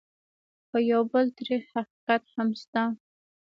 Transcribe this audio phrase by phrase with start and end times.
[0.67, 2.83] خو یو بل تريخ حقیقت هم شته: